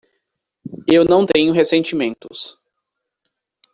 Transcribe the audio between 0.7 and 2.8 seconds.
Eu não tenho ressentimentos.